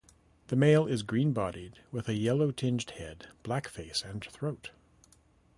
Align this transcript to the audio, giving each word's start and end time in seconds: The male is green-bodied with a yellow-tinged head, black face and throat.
The 0.47 0.55
male 0.55 0.87
is 0.87 1.03
green-bodied 1.03 1.81
with 1.91 2.09
a 2.09 2.15
yellow-tinged 2.15 2.89
head, 2.97 3.27
black 3.43 3.67
face 3.67 4.01
and 4.03 4.23
throat. 4.25 4.71